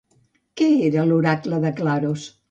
Què 0.61 0.69
era 0.87 1.03
l'oracle 1.09 1.59
de 1.65 1.73
Claros? 1.81 2.25